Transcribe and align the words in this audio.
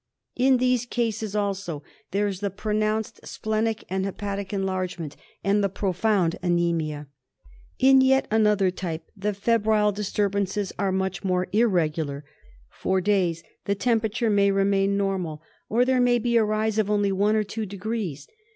In 0.35 0.57
these 0.57 0.87
cases 0.87 1.35
also 1.35 1.83
there 2.09 2.25
is 2.25 2.39
the 2.39 2.49
pronounced 2.49 3.19
splenic 3.23 3.83
and 3.87 4.03
hepatic 4.03 4.51
enlargement 4.51 5.15
and 5.43 5.63
the 5.63 5.69
pro 5.69 5.89
y 5.91 5.93
found 5.93 6.37
anaemia. 6.41 7.05
In 7.77 8.01
yet 8.01 8.27
another 8.31 8.71
type 8.71 9.03
the 9.15 9.31
febrile 9.35 9.91
disturbances 9.91 10.73
are 10.79 10.91
much^ 10.91 11.23
more 11.23 11.49
irregular. 11.53 12.25
For 12.71 12.99
days 12.99 13.43
the 13.65 13.75
temperature 13.75 14.31
may 14.31 14.49
remaini 14.49 14.89
normal, 14.89 15.43
or 15.69 15.85
there 15.85 16.01
may 16.01 16.17
be 16.17 16.35
a 16.35 16.43
rise 16.43 16.79
of 16.79 16.89
only 16.89 17.11
one 17.11 17.35
or 17.35 17.43
two 17.43 17.67
degrees.' 17.67 18.27